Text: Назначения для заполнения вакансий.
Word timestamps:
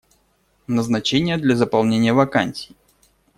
Назначения 0.65 1.37
для 1.37 1.55
заполнения 1.55 2.11
вакансий. 2.11 2.75